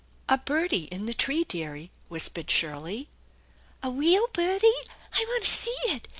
[0.27, 3.07] "A birdie in the tree, dearie!" whispered Shirley.
[3.83, 4.71] "A weel budie!
[5.13, 6.07] I yantta see it